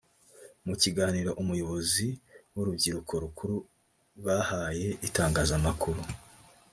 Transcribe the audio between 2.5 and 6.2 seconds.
bw’Urukiko Rukuru bwahaye itangazamakuru